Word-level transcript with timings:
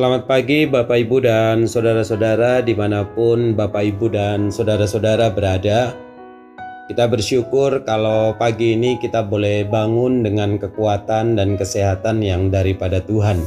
Selamat 0.00 0.24
pagi 0.24 0.64
Bapak 0.64 0.96
Ibu 0.96 1.28
dan 1.28 1.68
Saudara-saudara 1.68 2.64
di 2.64 2.72
mana 2.72 3.04
pun 3.04 3.52
Bapak 3.52 3.84
Ibu 3.84 4.08
dan 4.08 4.48
Saudara-saudara 4.48 5.28
berada. 5.28 5.92
Kita 6.88 7.04
bersyukur 7.04 7.84
kalau 7.84 8.32
pagi 8.40 8.80
ini 8.80 8.96
kita 8.96 9.20
boleh 9.20 9.68
bangun 9.68 10.24
dengan 10.24 10.56
kekuatan 10.56 11.36
dan 11.36 11.52
kesehatan 11.60 12.24
yang 12.24 12.48
daripada 12.48 13.04
Tuhan. 13.04 13.44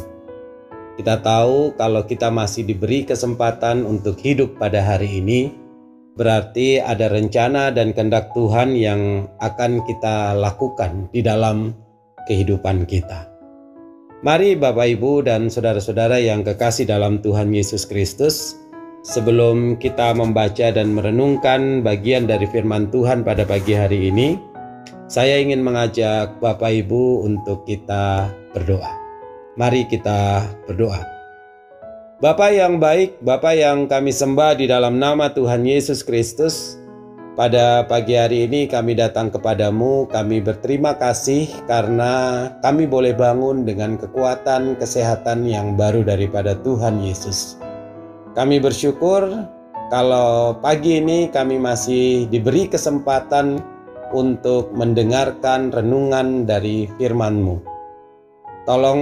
Kita 0.93 1.25
tahu 1.25 1.73
kalau 1.73 2.05
kita 2.05 2.29
masih 2.29 2.69
diberi 2.69 3.01
kesempatan 3.01 3.81
untuk 3.81 4.21
hidup 4.21 4.53
pada 4.61 4.85
hari 4.85 5.25
ini, 5.25 5.57
berarti 6.13 6.77
ada 6.77 7.09
rencana 7.09 7.73
dan 7.73 7.97
kehendak 7.97 8.29
Tuhan 8.37 8.77
yang 8.77 9.25
akan 9.41 9.81
kita 9.89 10.37
lakukan 10.37 11.09
di 11.09 11.25
dalam 11.25 11.73
kehidupan 12.29 12.85
kita. 12.85 13.32
Mari 14.23 14.55
Bapak 14.55 14.87
Ibu 14.87 15.27
dan 15.27 15.51
saudara-saudara 15.51 16.15
yang 16.15 16.47
kekasih 16.47 16.87
dalam 16.87 17.19
Tuhan 17.19 17.51
Yesus 17.51 17.83
Kristus, 17.83 18.55
sebelum 19.03 19.75
kita 19.75 20.15
membaca 20.15 20.71
dan 20.71 20.95
merenungkan 20.95 21.83
bagian 21.83 22.23
dari 22.23 22.47
firman 22.47 22.87
Tuhan 22.87 23.27
pada 23.27 23.43
pagi 23.43 23.75
hari 23.75 24.07
ini, 24.07 24.39
saya 25.11 25.43
ingin 25.43 25.59
mengajak 25.59 26.39
Bapak 26.39 26.71
Ibu 26.71 27.27
untuk 27.27 27.67
kita 27.67 28.31
berdoa. 28.55 28.95
Mari 29.59 29.91
kita 29.91 30.47
berdoa. 30.71 31.03
Bapak 32.23 32.55
yang 32.55 32.79
baik, 32.79 33.19
Bapak 33.19 33.59
yang 33.59 33.91
kami 33.91 34.15
sembah 34.15 34.55
di 34.55 34.71
dalam 34.71 35.03
nama 35.03 35.35
Tuhan 35.35 35.67
Yesus 35.67 35.99
Kristus, 35.99 36.79
pada 37.33 37.81
pagi 37.89 38.13
hari 38.13 38.45
ini 38.45 38.69
kami 38.69 38.93
datang 38.93 39.33
kepadamu, 39.33 40.05
kami 40.13 40.37
berterima 40.37 40.93
kasih 40.93 41.49
karena 41.65 42.45
kami 42.61 42.85
boleh 42.85 43.17
bangun 43.17 43.65
dengan 43.65 43.97
kekuatan 43.97 44.77
kesehatan 44.77 45.49
yang 45.49 45.73
baru 45.73 46.05
daripada 46.05 46.53
Tuhan 46.61 47.01
Yesus. 47.01 47.57
Kami 48.37 48.61
bersyukur 48.61 49.49
kalau 49.89 50.57
pagi 50.61 51.01
ini 51.01 51.29
kami 51.29 51.57
masih 51.57 52.29
diberi 52.29 52.69
kesempatan 52.69 53.61
untuk 54.13 54.69
mendengarkan 54.77 55.73
renungan 55.73 56.45
dari 56.45 56.85
firman-Mu. 57.01 57.57
Tolong 58.69 59.01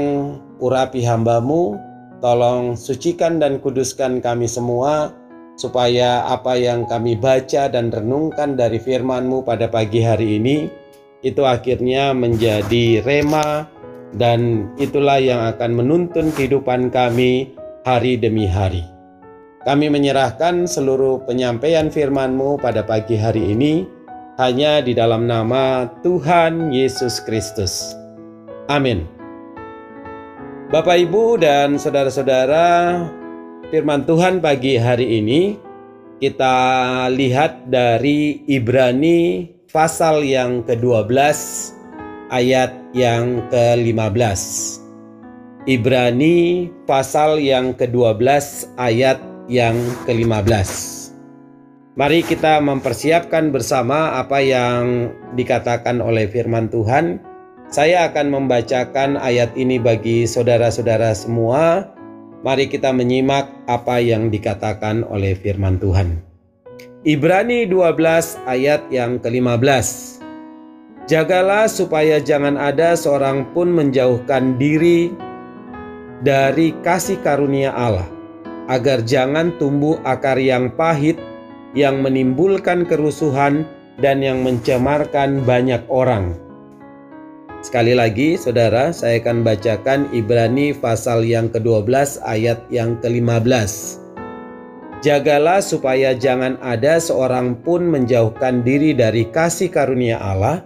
urapi 0.63 1.03
hambamu, 1.03 1.75
tolong 2.23 2.79
sucikan 2.79 3.43
dan 3.43 3.59
kuduskan 3.59 4.23
kami 4.23 4.47
semua, 4.47 5.11
supaya 5.55 6.25
apa 6.27 6.57
yang 6.57 6.87
kami 6.87 7.19
baca 7.19 7.67
dan 7.69 7.91
renungkan 7.91 8.57
dari 8.57 8.81
firman-Mu 8.81 9.43
pada 9.45 9.67
pagi 9.67 10.01
hari 10.01 10.41
ini 10.41 10.57
itu 11.21 11.45
akhirnya 11.45 12.17
menjadi 12.17 13.05
rema 13.05 13.69
dan 14.17 14.71
itulah 14.81 15.21
yang 15.21 15.39
akan 15.55 15.71
menuntun 15.77 16.33
kehidupan 16.33 16.89
kami 16.91 17.53
hari 17.85 18.17
demi 18.17 18.49
hari. 18.49 18.83
Kami 19.61 19.93
menyerahkan 19.93 20.65
seluruh 20.65 21.21
penyampaian 21.29 21.93
firman-Mu 21.93 22.57
pada 22.57 22.81
pagi 22.81 23.13
hari 23.13 23.53
ini 23.53 23.85
hanya 24.41 24.81
di 24.81 24.97
dalam 24.97 25.29
nama 25.29 25.85
Tuhan 26.01 26.73
Yesus 26.73 27.21
Kristus. 27.21 27.93
Amin. 28.65 29.05
Bapak, 30.73 30.97
Ibu, 31.03 31.37
dan 31.37 31.77
saudara-saudara, 31.77 32.97
firman 33.71 34.03
Tuhan 34.03 34.43
pagi 34.43 34.75
hari 34.75 35.23
ini 35.23 35.55
kita 36.19 37.07
lihat 37.07 37.71
dari 37.71 38.43
Ibrani 38.43 39.47
pasal 39.71 40.27
yang 40.27 40.67
ke-12 40.67 41.07
ayat 42.35 42.75
yang 42.91 43.39
ke-15. 43.47 44.41
Ibrani 45.71 46.67
pasal 46.83 47.39
yang 47.39 47.71
ke-12 47.71 48.19
ayat 48.75 49.23
yang 49.47 49.79
ke-15. 50.03 50.69
Mari 51.95 52.27
kita 52.27 52.59
mempersiapkan 52.59 53.55
bersama 53.55 54.19
apa 54.19 54.43
yang 54.43 55.15
dikatakan 55.39 56.03
oleh 56.03 56.27
firman 56.27 56.67
Tuhan. 56.67 57.23
Saya 57.71 58.11
akan 58.11 58.35
membacakan 58.35 59.15
ayat 59.15 59.55
ini 59.55 59.79
bagi 59.79 60.27
saudara-saudara 60.27 61.15
semua 61.15 61.87
Mari 62.41 62.73
kita 62.73 62.89
menyimak 62.89 63.53
apa 63.69 64.01
yang 64.01 64.33
dikatakan 64.33 65.05
oleh 65.05 65.37
firman 65.37 65.77
Tuhan. 65.77 66.17
Ibrani 67.05 67.69
12 67.69 68.41
ayat 68.49 68.81
yang 68.89 69.21
ke-15. 69.21 70.17
Jagalah 71.05 71.69
supaya 71.69 72.17
jangan 72.17 72.57
ada 72.57 72.97
seorang 72.97 73.45
pun 73.53 73.69
menjauhkan 73.69 74.57
diri 74.57 75.13
dari 76.25 76.73
kasih 76.81 77.21
karunia 77.21 77.77
Allah, 77.77 78.09
agar 78.65 79.05
jangan 79.05 79.53
tumbuh 79.61 80.01
akar 80.01 80.41
yang 80.41 80.73
pahit 80.73 81.21
yang 81.77 82.01
menimbulkan 82.01 82.89
kerusuhan 82.89 83.69
dan 84.01 84.25
yang 84.25 84.41
mencemarkan 84.41 85.45
banyak 85.45 85.85
orang 85.93 86.33
Sekali 87.61 87.93
lagi, 87.93 88.41
saudara, 88.41 88.89
saya 88.89 89.21
akan 89.21 89.45
bacakan 89.45 90.09
Ibrani 90.09 90.73
pasal 90.73 91.21
yang 91.21 91.45
ke-12 91.53 92.17
ayat 92.25 92.57
yang 92.73 92.97
ke-15. 93.05 94.01
Jagalah 95.05 95.61
supaya 95.61 96.17
jangan 96.17 96.57
ada 96.65 96.97
seorang 96.97 97.53
pun 97.61 97.85
menjauhkan 97.85 98.65
diri 98.65 98.97
dari 98.97 99.29
kasih 99.29 99.69
karunia 99.69 100.17
Allah, 100.17 100.65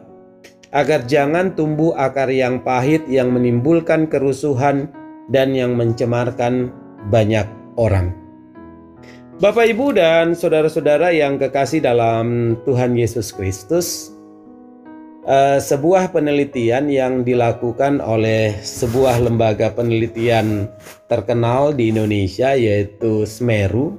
agar 0.72 1.04
jangan 1.04 1.52
tumbuh 1.52 1.92
akar 2.00 2.32
yang 2.32 2.64
pahit 2.64 3.04
yang 3.12 3.36
menimbulkan 3.36 4.08
kerusuhan 4.08 4.88
dan 5.28 5.52
yang 5.52 5.76
mencemarkan 5.76 6.72
banyak 7.12 7.48
orang. 7.76 8.16
Bapak, 9.44 9.68
ibu, 9.68 9.92
dan 9.92 10.32
saudara-saudara 10.32 11.12
yang 11.12 11.36
kekasih 11.36 11.84
dalam 11.84 12.56
Tuhan 12.64 12.96
Yesus 12.96 13.36
Kristus, 13.36 14.15
uh, 15.25 15.58
sebuah 15.58 16.13
penelitian 16.13 16.88
yang 16.88 17.25
dilakukan 17.25 18.00
oleh 18.00 18.56
sebuah 18.62 19.19
lembaga 19.25 19.74
penelitian 19.74 20.69
terkenal 21.09 21.74
di 21.74 21.91
Indonesia 21.91 22.53
yaitu 22.53 23.25
Smeru. 23.25 23.97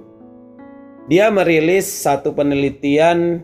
Dia 1.06 1.30
merilis 1.30 1.86
satu 1.86 2.34
penelitian 2.34 3.42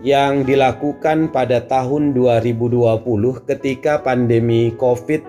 yang 0.00 0.44
dilakukan 0.44 1.32
pada 1.32 1.64
tahun 1.64 2.12
2020 2.16 3.00
ketika 3.48 4.00
pandemi 4.00 4.72
Covid 4.76 5.24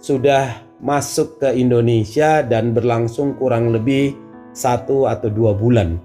sudah 0.00 0.64
masuk 0.84 1.40
ke 1.40 1.48
Indonesia 1.56 2.44
dan 2.44 2.76
berlangsung 2.76 3.36
kurang 3.40 3.72
lebih 3.72 4.16
satu 4.52 5.08
atau 5.08 5.32
dua 5.32 5.56
bulan. 5.56 5.96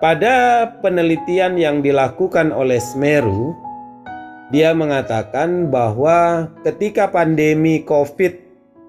Pada 0.00 0.64
penelitian 0.80 1.60
yang 1.60 1.84
dilakukan 1.84 2.56
oleh 2.56 2.80
Smeru, 2.80 3.52
dia 4.50 4.74
mengatakan 4.74 5.70
bahwa 5.70 6.50
ketika 6.66 7.06
pandemi 7.06 7.86
COVID 7.86 8.34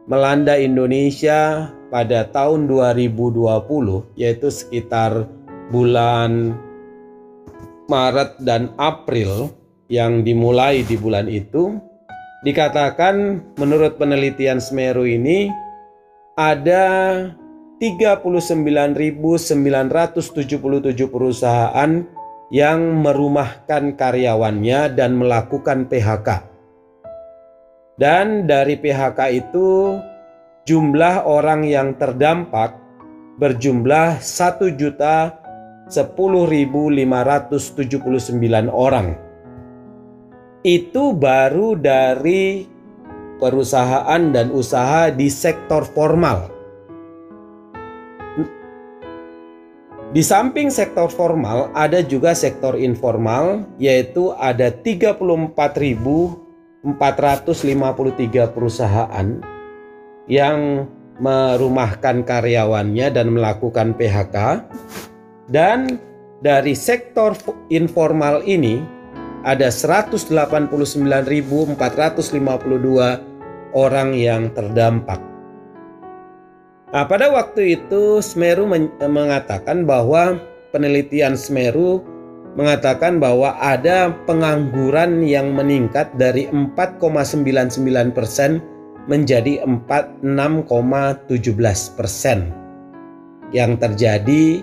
melanda 0.09 0.57
Indonesia 0.57 1.69
pada 1.93 2.25
tahun 2.33 2.65
2020 2.65 4.17
yaitu 4.17 4.49
sekitar 4.49 5.29
bulan 5.69 6.57
Maret 7.85 8.41
dan 8.41 8.73
April 8.81 9.53
yang 9.85 10.25
dimulai 10.25 10.81
di 10.81 10.97
bulan 10.97 11.29
itu 11.29 11.77
dikatakan 12.41 13.45
menurut 13.61 14.01
penelitian 14.01 14.57
Semeru 14.57 15.05
ini 15.05 15.53
ada 16.33 16.89
39.977 17.77 19.53
perusahaan 21.11 21.91
yang 22.51 22.99
merumahkan 22.99 23.95
karyawannya 23.95 24.91
dan 24.91 25.15
melakukan 25.15 25.87
PHK. 25.87 26.51
Dan 27.95 28.43
dari 28.43 28.75
PHK 28.75 29.19
itu 29.31 29.95
jumlah 30.67 31.23
orang 31.23 31.63
yang 31.63 31.95
terdampak 31.95 32.75
berjumlah 33.39 34.19
1 34.19 34.67
juta 34.75 35.39
10.579 35.87 38.67
orang. 38.67 39.15
Itu 40.61 41.15
baru 41.15 41.79
dari 41.79 42.67
perusahaan 43.39 44.21
dan 44.29 44.51
usaha 44.51 45.07
di 45.09 45.31
sektor 45.31 45.87
formal. 45.87 46.50
Di 50.11 50.19
samping 50.19 50.67
sektor 50.67 51.07
formal, 51.07 51.71
ada 51.71 52.03
juga 52.03 52.35
sektor 52.35 52.75
informal, 52.75 53.63
yaitu 53.79 54.35
ada 54.35 54.67
34.453 54.67 56.83
perusahaan 58.51 59.27
yang 60.27 60.83
merumahkan 61.15 62.27
karyawannya 62.27 63.07
dan 63.07 63.31
melakukan 63.31 63.95
PHK. 63.95 64.67
Dan 65.47 65.95
dari 66.43 66.75
sektor 66.75 67.31
informal 67.71 68.43
ini 68.43 68.83
ada 69.47 69.71
189.452 69.71 71.79
orang 73.71 74.09
yang 74.11 74.51
terdampak. 74.51 75.30
Nah, 76.91 77.07
pada 77.07 77.31
waktu 77.31 77.79
itu 77.79 78.19
Smeru 78.19 78.67
mengatakan 78.99 79.87
bahwa 79.87 80.43
penelitian 80.75 81.39
Smeru 81.39 82.03
mengatakan 82.59 83.15
bahwa 83.15 83.55
ada 83.63 84.11
pengangguran 84.27 85.23
yang 85.23 85.55
meningkat 85.55 86.11
dari 86.19 86.51
4,99 86.51 87.79
persen 88.11 88.59
menjadi 89.07 89.63
46,17 89.63 91.95
persen 91.95 92.51
yang 93.55 93.79
terjadi 93.79 94.59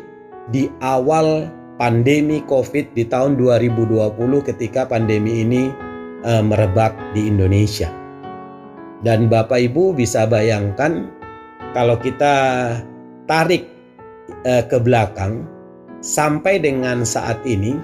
di 0.53 0.69
awal 0.85 1.49
pandemi 1.81 2.45
COVID 2.45 2.93
di 2.93 3.09
tahun 3.09 3.41
2020 3.41 4.05
ketika 4.53 4.85
pandemi 4.85 5.49
ini 5.49 5.73
uh, 6.29 6.45
merebak 6.45 6.93
di 7.17 7.25
Indonesia. 7.25 7.89
Dan 9.01 9.31
Bapak 9.31 9.63
Ibu 9.63 9.95
bisa 9.95 10.27
bayangkan 10.27 11.18
kalau 11.79 11.95
kita 12.03 12.35
tarik 13.31 13.71
uh, 14.43 14.67
ke 14.67 14.83
belakang 14.83 15.47
sampai 16.03 16.59
dengan 16.59 17.07
saat 17.07 17.39
ini 17.47 17.79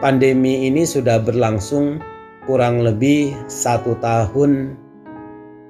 pandemi 0.00 0.64
ini 0.64 0.88
sudah 0.88 1.20
berlangsung 1.20 2.00
kurang 2.48 2.80
lebih 2.80 3.36
satu 3.44 3.92
tahun 4.00 4.72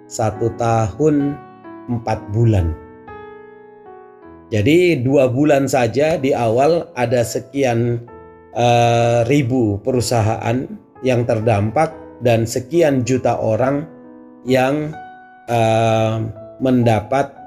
satu 0.06 0.54
tahun 0.62 1.34
empat 1.90 2.30
bulan. 2.30 2.70
Jadi 4.54 5.02
dua 5.02 5.26
bulan 5.26 5.66
saja 5.66 6.18
di 6.22 6.30
awal 6.30 6.86
ada 6.94 7.26
sekian 7.26 8.06
uh, 8.54 9.26
ribu 9.26 9.82
perusahaan 9.82 10.70
yang 11.02 11.26
terdampak 11.26 11.90
dan 12.22 12.46
sekian 12.46 13.02
juta 13.02 13.34
orang 13.38 13.86
yang 14.46 14.94
uh, 15.50 16.22
mendapat 16.58 17.39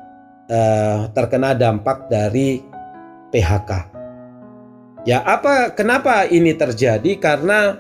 uh, 0.50 1.12
terkena 1.14 1.56
dampak 1.56 2.08
dari 2.12 2.64
PHK. 3.32 3.72
Ya, 5.04 5.20
apa 5.28 5.76
kenapa 5.76 6.24
ini 6.32 6.56
terjadi? 6.56 7.20
Karena 7.20 7.76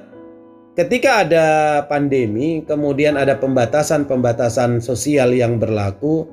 ketika 0.75 1.23
ada 1.23 1.47
pandemi, 1.87 2.59
kemudian 2.67 3.15
ada 3.15 3.39
pembatasan-pembatasan 3.39 4.83
sosial 4.83 5.31
yang 5.31 5.55
berlaku, 5.55 6.27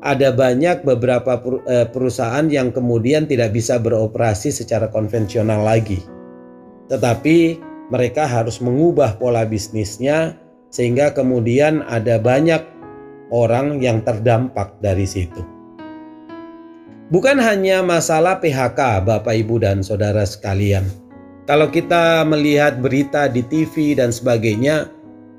ada 0.00 0.32
banyak 0.32 0.88
beberapa 0.88 1.36
eh, 1.68 1.84
perusahaan 1.84 2.48
yang 2.48 2.72
kemudian 2.72 3.28
tidak 3.28 3.52
bisa 3.52 3.76
beroperasi 3.76 4.50
secara 4.50 4.88
konvensional 4.88 5.68
lagi. 5.68 6.00
Tetapi 6.88 7.60
mereka 7.92 8.24
harus 8.24 8.56
mengubah 8.64 9.20
pola 9.20 9.44
bisnisnya 9.44 10.40
sehingga 10.72 11.12
kemudian 11.12 11.84
ada 11.92 12.16
banyak 12.16 12.64
orang 13.28 13.84
yang 13.84 14.00
terdampak 14.00 14.80
dari 14.80 15.04
situ. 15.04 15.51
Bukan 17.12 17.36
hanya 17.44 17.84
masalah 17.84 18.40
PHK 18.40 19.04
Bapak 19.04 19.36
Ibu 19.36 19.60
dan 19.60 19.84
Saudara 19.84 20.24
sekalian. 20.24 20.88
Kalau 21.44 21.68
kita 21.68 22.24
melihat 22.24 22.80
berita 22.80 23.28
di 23.28 23.44
TV 23.44 23.92
dan 23.92 24.08
sebagainya, 24.08 24.88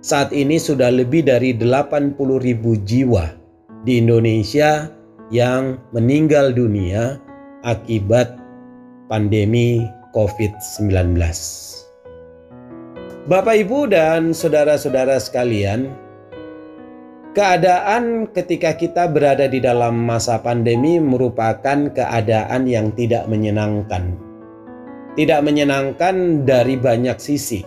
saat 0.06 0.30
ini 0.30 0.62
sudah 0.62 0.94
lebih 0.94 1.26
dari 1.26 1.58
80 1.58 2.14
ribu 2.46 2.78
jiwa 2.86 3.34
di 3.82 3.98
Indonesia 4.06 4.86
yang 5.34 5.82
meninggal 5.98 6.54
dunia 6.54 7.18
akibat 7.66 8.38
pandemi 9.10 9.82
COVID-19. 10.14 11.18
Bapak, 13.26 13.56
ibu, 13.66 13.90
dan 13.90 14.30
saudara-saudara 14.30 15.18
sekalian, 15.18 15.90
keadaan 17.34 18.30
ketika 18.30 18.78
kita 18.78 19.10
berada 19.10 19.50
di 19.50 19.58
dalam 19.58 19.98
masa 20.06 20.40
pandemi 20.40 21.02
merupakan 21.02 21.90
keadaan 21.90 22.70
yang 22.70 22.94
tidak 22.94 23.26
menyenangkan. 23.26 24.14
Tidak 25.14 25.42
menyenangkan 25.46 26.42
dari 26.42 26.74
banyak 26.74 27.18
sisi, 27.22 27.62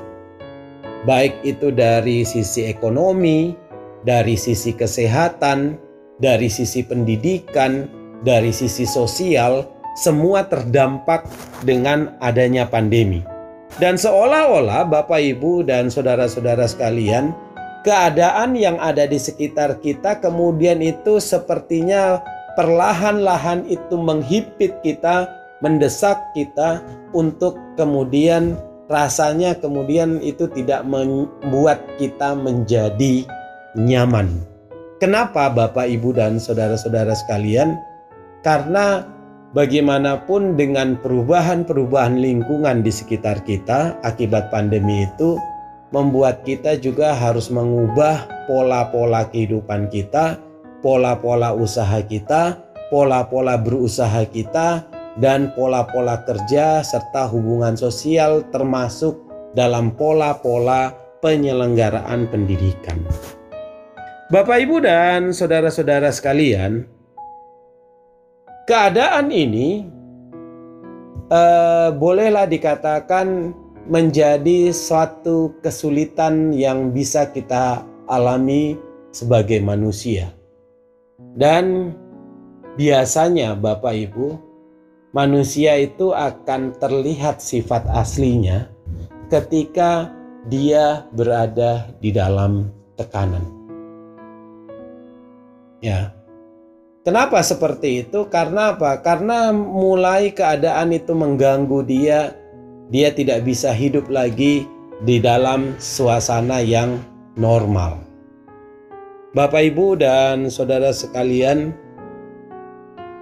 baik 1.06 1.46
itu 1.46 1.70
dari 1.70 2.26
sisi 2.26 2.66
ekonomi, 2.66 3.54
dari 4.02 4.34
sisi 4.34 4.74
kesehatan, 4.74 5.78
dari 6.18 6.50
sisi 6.50 6.82
pendidikan, 6.82 7.86
dari 8.26 8.50
sisi 8.50 8.82
sosial, 8.82 9.62
semua 9.94 10.50
terdampak 10.50 11.22
dengan 11.62 12.18
adanya 12.18 12.66
pandemi. 12.66 13.22
Dan 13.78 13.94
seolah-olah 13.94 14.90
Bapak 14.90 15.22
Ibu 15.22 15.62
dan 15.62 15.86
saudara-saudara 15.86 16.66
sekalian, 16.66 17.45
keadaan 17.86 18.58
yang 18.58 18.82
ada 18.82 19.06
di 19.06 19.14
sekitar 19.14 19.78
kita 19.78 20.18
kemudian 20.18 20.82
itu 20.82 21.22
sepertinya 21.22 22.18
perlahan-lahan 22.58 23.62
itu 23.70 23.94
menghimpit 23.94 24.82
kita, 24.82 25.30
mendesak 25.62 26.18
kita 26.34 26.82
untuk 27.14 27.54
kemudian 27.78 28.58
rasanya 28.90 29.54
kemudian 29.54 30.18
itu 30.18 30.50
tidak 30.50 30.82
membuat 30.82 31.78
kita 32.02 32.34
menjadi 32.34 33.22
nyaman. 33.78 34.34
Kenapa 34.98 35.46
Bapak 35.52 35.86
Ibu 35.86 36.16
dan 36.16 36.42
saudara-saudara 36.42 37.12
sekalian? 37.14 37.76
Karena 38.40 39.04
bagaimanapun 39.52 40.56
dengan 40.56 40.96
perubahan-perubahan 40.98 42.18
lingkungan 42.18 42.80
di 42.80 42.90
sekitar 42.90 43.44
kita 43.44 43.94
akibat 44.02 44.48
pandemi 44.48 45.04
itu 45.04 45.36
membuat 45.94 46.42
kita 46.42 46.78
juga 46.78 47.14
harus 47.14 47.50
mengubah 47.52 48.26
pola-pola 48.50 49.26
kehidupan 49.30 49.90
kita, 49.90 50.38
pola-pola 50.82 51.54
usaha 51.54 52.02
kita, 52.02 52.58
pola-pola 52.90 53.58
berusaha 53.58 54.22
kita, 54.26 54.86
dan 55.16 55.54
pola-pola 55.56 56.22
kerja 56.22 56.84
serta 56.84 57.26
hubungan 57.30 57.74
sosial 57.74 58.44
termasuk 58.52 59.16
dalam 59.56 59.94
pola-pola 59.96 60.92
penyelenggaraan 61.24 62.28
pendidikan. 62.28 63.00
Bapak, 64.26 64.58
Ibu, 64.58 64.82
dan 64.82 65.30
saudara-saudara 65.30 66.10
sekalian, 66.10 66.82
keadaan 68.66 69.30
ini 69.30 69.86
uh, 71.30 71.94
bolehlah 71.94 72.44
dikatakan 72.50 73.54
menjadi 73.86 74.74
suatu 74.74 75.54
kesulitan 75.62 76.50
yang 76.50 76.90
bisa 76.90 77.30
kita 77.30 77.86
alami 78.10 78.74
sebagai 79.14 79.62
manusia. 79.62 80.34
Dan 81.38 81.94
biasanya 82.74 83.54
Bapak 83.54 83.94
Ibu, 83.94 84.28
manusia 85.14 85.78
itu 85.78 86.12
akan 86.12 86.76
terlihat 86.76 87.38
sifat 87.40 87.86
aslinya 87.94 88.68
ketika 89.32 90.10
dia 90.50 91.06
berada 91.14 91.90
di 92.02 92.10
dalam 92.12 92.70
tekanan. 92.98 93.42
Ya, 95.80 96.16
Kenapa 97.06 97.38
seperti 97.38 98.02
itu? 98.02 98.26
Karena 98.26 98.74
apa? 98.74 98.98
Karena 98.98 99.54
mulai 99.54 100.34
keadaan 100.34 100.90
itu 100.90 101.14
mengganggu 101.14 101.86
dia, 101.86 102.34
dia 102.90 103.10
tidak 103.10 103.42
bisa 103.42 103.74
hidup 103.74 104.06
lagi 104.06 104.66
di 105.02 105.18
dalam 105.18 105.74
suasana 105.76 106.62
yang 106.62 107.02
normal. 107.36 108.00
Bapak, 109.36 109.68
ibu, 109.68 109.98
dan 110.00 110.48
saudara 110.48 110.94
sekalian, 110.96 111.76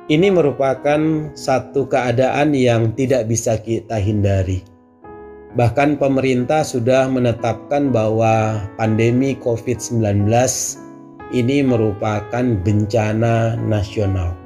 ini 0.07 0.31
merupakan 0.31 1.33
satu 1.35 1.91
keadaan 1.91 2.55
yang 2.55 2.95
tidak 2.95 3.27
bisa 3.27 3.59
kita 3.59 3.99
hindari. 3.99 4.63
Bahkan, 5.59 5.99
pemerintah 5.99 6.63
sudah 6.63 7.11
menetapkan 7.11 7.91
bahwa 7.91 8.63
pandemi 8.79 9.35
COVID-19 9.43 10.31
ini 11.35 11.67
merupakan 11.67 12.45
bencana 12.63 13.59
nasional. 13.59 14.44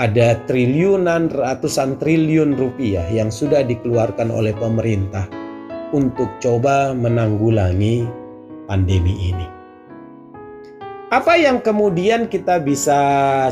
Ada 0.00 0.48
triliunan, 0.48 1.28
ratusan 1.28 2.00
triliun 2.00 2.56
rupiah 2.56 3.04
yang 3.12 3.28
sudah 3.28 3.60
dikeluarkan 3.60 4.32
oleh 4.32 4.56
pemerintah 4.56 5.28
untuk 5.92 6.32
coba 6.40 6.96
menanggulangi 6.96 8.08
pandemi 8.64 9.28
ini. 9.28 9.46
Apa 11.12 11.36
yang 11.36 11.60
kemudian 11.60 12.24
kita 12.24 12.56
bisa 12.64 12.96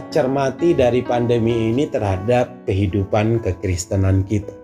cermati 0.08 0.72
dari 0.72 1.04
pandemi 1.04 1.68
ini 1.68 1.84
terhadap 1.92 2.48
kehidupan 2.64 3.44
kekristenan 3.44 4.24
kita? 4.24 4.56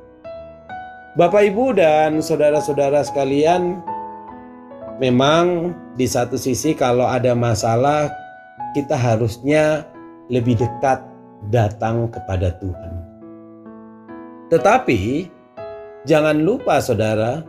Bapak, 1.21 1.45
ibu, 1.53 1.77
dan 1.77 2.25
saudara-saudara 2.25 3.05
sekalian, 3.05 3.85
memang 4.97 5.77
di 5.93 6.09
satu 6.09 6.41
sisi 6.41 6.73
kalau 6.73 7.05
ada 7.05 7.37
masalah 7.37 8.09
kita 8.73 8.97
harusnya 8.97 9.85
lebih 10.33 10.57
dekat 10.57 11.16
datang 11.49 12.11
kepada 12.11 12.55
Tuhan. 12.59 12.93
Tetapi 14.51 15.27
jangan 16.07 16.43
lupa 16.43 16.79
saudara, 16.79 17.43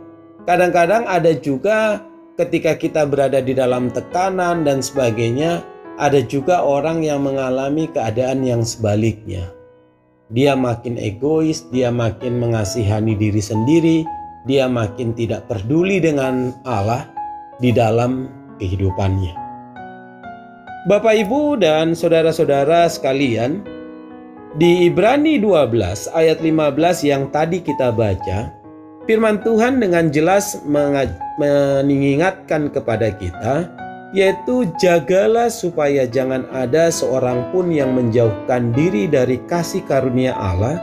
kadang-kadang 0.44 1.06
ada 1.06 1.30
juga 1.34 2.02
ketika 2.38 2.78
kita 2.78 3.02
berada 3.06 3.42
di 3.42 3.54
dalam 3.54 3.90
tekanan 3.90 4.62
dan 4.62 4.78
sebagainya, 4.82 5.62
ada 5.98 6.22
juga 6.22 6.62
orang 6.62 7.02
yang 7.02 7.26
mengalami 7.26 7.90
keadaan 7.90 8.46
yang 8.46 8.62
sebaliknya. 8.62 9.50
Dia 10.30 10.54
makin 10.54 11.00
egois, 11.00 11.66
dia 11.72 11.90
makin 11.90 12.38
mengasihani 12.38 13.16
diri 13.18 13.42
sendiri, 13.42 13.98
dia 14.46 14.70
makin 14.70 15.16
tidak 15.16 15.48
peduli 15.50 15.98
dengan 15.98 16.54
Allah 16.62 17.08
di 17.58 17.74
dalam 17.74 18.30
kehidupannya. 18.62 19.34
Bapak, 20.86 21.14
Ibu, 21.26 21.58
dan 21.58 21.92
saudara-saudara 21.92 22.86
sekalian, 22.86 23.66
di 24.56 24.88
Ibrani 24.88 25.36
12 25.36 26.08
ayat 26.16 26.40
15 26.40 27.04
yang 27.04 27.28
tadi 27.28 27.60
kita 27.60 27.92
baca, 27.92 28.48
firman 29.04 29.44
Tuhan 29.44 29.76
dengan 29.76 30.08
jelas 30.08 30.64
mengingatkan 30.64 32.72
kepada 32.72 33.12
kita 33.12 33.68
yaitu 34.16 34.64
jagalah 34.80 35.52
supaya 35.52 36.08
jangan 36.08 36.48
ada 36.48 36.88
seorang 36.88 37.52
pun 37.52 37.68
yang 37.68 37.92
menjauhkan 37.92 38.72
diri 38.72 39.04
dari 39.04 39.36
kasih 39.44 39.84
karunia 39.84 40.32
Allah, 40.32 40.80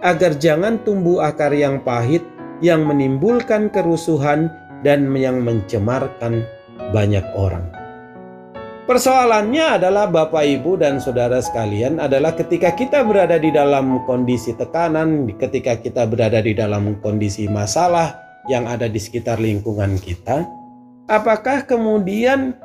agar 0.00 0.32
jangan 0.40 0.80
tumbuh 0.80 1.20
akar 1.20 1.52
yang 1.52 1.84
pahit 1.84 2.24
yang 2.64 2.88
menimbulkan 2.88 3.68
kerusuhan 3.68 4.48
dan 4.80 5.12
yang 5.12 5.44
mencemarkan 5.44 6.48
banyak 6.96 7.24
orang. 7.36 7.83
Persoalannya 8.84 9.80
adalah 9.80 10.04
Bapak, 10.04 10.44
Ibu, 10.44 10.76
dan 10.76 11.00
saudara 11.00 11.40
sekalian 11.40 11.96
adalah 11.96 12.36
ketika 12.36 12.68
kita 12.76 13.00
berada 13.00 13.40
di 13.40 13.48
dalam 13.48 14.04
kondisi 14.04 14.52
tekanan, 14.52 15.24
ketika 15.40 15.80
kita 15.80 16.04
berada 16.04 16.44
di 16.44 16.52
dalam 16.52 17.00
kondisi 17.00 17.48
masalah 17.48 18.20
yang 18.44 18.68
ada 18.68 18.84
di 18.84 19.00
sekitar 19.00 19.40
lingkungan 19.40 19.96
kita, 19.96 20.44
apakah 21.08 21.64
kemudian 21.64 22.60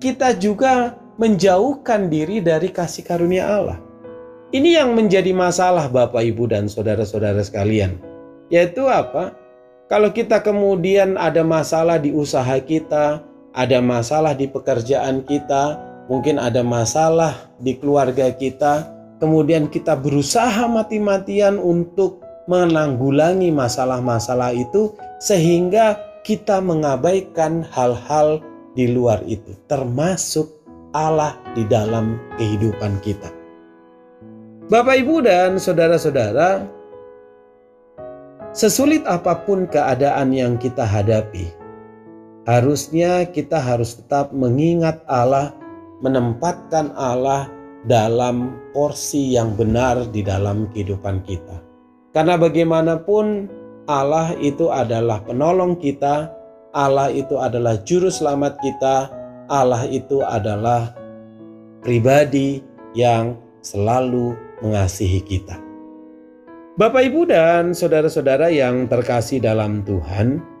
kita 0.00 0.32
juga 0.40 0.96
menjauhkan 1.20 2.08
diri 2.08 2.40
dari 2.40 2.72
kasih 2.72 3.04
karunia 3.04 3.44
Allah? 3.44 3.76
Ini 4.56 4.80
yang 4.80 4.96
menjadi 4.96 5.36
masalah 5.36 5.84
Bapak, 5.92 6.32
Ibu, 6.32 6.48
dan 6.48 6.64
saudara-saudara 6.64 7.44
sekalian. 7.44 8.00
Yaitu 8.48 8.88
apa? 8.88 9.36
Kalau 9.92 10.16
kita 10.16 10.40
kemudian 10.40 11.20
ada 11.20 11.44
masalah 11.44 12.00
di 12.00 12.08
usaha 12.08 12.56
kita, 12.56 13.20
ada 13.52 13.78
masalah 13.84 14.32
di 14.32 14.48
pekerjaan 14.48 15.24
kita, 15.28 15.76
mungkin 16.08 16.40
ada 16.40 16.64
masalah 16.64 17.36
di 17.60 17.76
keluarga 17.76 18.32
kita, 18.32 18.88
kemudian 19.20 19.68
kita 19.68 19.96
berusaha 19.96 20.64
mati-matian 20.68 21.60
untuk 21.60 22.24
menanggulangi 22.50 23.54
masalah-masalah 23.54 24.50
itu 24.56 24.96
sehingga 25.22 25.94
kita 26.26 26.58
mengabaikan 26.58 27.62
hal-hal 27.70 28.42
di 28.72 28.90
luar 28.90 29.20
itu, 29.28 29.54
termasuk 29.68 30.48
Allah 30.96 31.36
di 31.52 31.62
dalam 31.68 32.18
kehidupan 32.40 32.98
kita. 33.04 33.30
Bapak, 34.72 34.96
ibu, 35.04 35.20
dan 35.20 35.60
saudara-saudara, 35.60 36.64
sesulit 38.56 39.04
apa 39.04 39.44
pun 39.44 39.68
keadaan 39.68 40.32
yang 40.32 40.56
kita 40.56 40.86
hadapi, 40.86 41.61
harusnya 42.46 43.26
kita 43.28 43.58
harus 43.58 44.02
tetap 44.02 44.34
mengingat 44.34 45.02
Allah, 45.06 45.54
menempatkan 46.02 46.90
Allah 46.98 47.46
dalam 47.86 48.58
porsi 48.74 49.34
yang 49.34 49.54
benar 49.54 50.10
di 50.10 50.22
dalam 50.22 50.70
kehidupan 50.70 51.22
kita. 51.26 51.62
Karena 52.14 52.38
bagaimanapun 52.38 53.48
Allah 53.90 54.34
itu 54.38 54.70
adalah 54.70 55.22
penolong 55.26 55.78
kita, 55.78 56.30
Allah 56.72 57.10
itu 57.10 57.38
adalah 57.38 57.78
juru 57.82 58.10
selamat 58.10 58.58
kita, 58.62 59.10
Allah 59.50 59.84
itu 59.90 60.22
adalah 60.22 60.94
pribadi 61.82 62.62
yang 62.94 63.34
selalu 63.62 64.34
mengasihi 64.62 65.20
kita. 65.22 65.58
Bapak, 66.72 67.04
Ibu, 67.04 67.28
dan 67.28 67.76
saudara-saudara 67.76 68.48
yang 68.48 68.88
terkasih 68.88 69.44
dalam 69.44 69.84
Tuhan, 69.84 70.51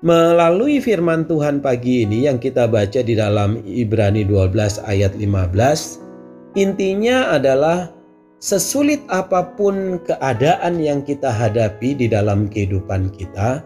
melalui 0.00 0.80
firman 0.80 1.28
Tuhan 1.28 1.60
pagi 1.60 2.08
ini 2.08 2.24
yang 2.24 2.40
kita 2.40 2.64
baca 2.64 3.04
di 3.04 3.12
dalam 3.12 3.60
Ibrani 3.68 4.24
12 4.24 4.80
ayat 4.88 5.12
15, 5.16 6.56
intinya 6.56 7.36
adalah 7.36 7.92
sesulit 8.40 9.04
apa 9.12 9.44
pun 9.54 10.00
keadaan 10.08 10.80
yang 10.80 11.04
kita 11.04 11.28
hadapi 11.28 11.92
di 11.92 12.08
dalam 12.08 12.48
kehidupan 12.48 13.12
kita, 13.12 13.60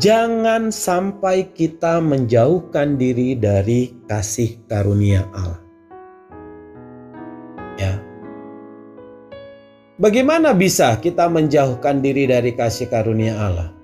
jangan 0.00 0.72
sampai 0.72 1.52
kita 1.52 2.00
menjauhkan 2.00 2.96
diri 2.96 3.36
dari 3.36 3.92
kasih 4.08 4.56
karunia 4.72 5.28
Allah. 5.36 5.60
Ya. 7.76 7.94
Bagaimana 10.00 10.56
bisa 10.56 10.96
kita 10.96 11.28
menjauhkan 11.28 12.00
diri 12.00 12.24
dari 12.24 12.56
kasih 12.56 12.88
karunia 12.88 13.36
Allah? 13.36 13.77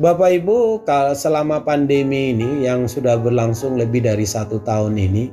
Bapak 0.00 0.40
Ibu, 0.40 0.88
selama 1.12 1.60
pandemi 1.68 2.32
ini 2.32 2.64
yang 2.64 2.88
sudah 2.88 3.20
berlangsung 3.20 3.76
lebih 3.76 4.08
dari 4.08 4.24
satu 4.24 4.56
tahun 4.64 4.96
ini, 4.96 5.28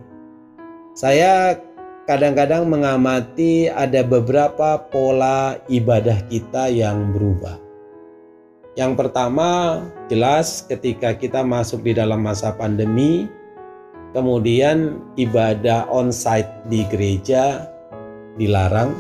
saya 0.92 1.56
kadang-kadang 2.04 2.68
mengamati 2.68 3.72
ada 3.72 4.04
beberapa 4.04 4.76
pola 4.92 5.56
ibadah 5.72 6.20
kita 6.28 6.68
yang 6.68 7.16
berubah. 7.16 7.56
Yang 8.76 9.00
pertama, 9.00 9.80
jelas 10.12 10.68
ketika 10.68 11.16
kita 11.16 11.40
masuk 11.40 11.80
di 11.88 11.96
dalam 11.96 12.20
masa 12.20 12.52
pandemi, 12.52 13.32
kemudian 14.12 15.00
ibadah 15.16 15.88
on-site 15.88 16.52
di 16.68 16.84
gereja 16.92 17.64
dilarang, 18.36 18.92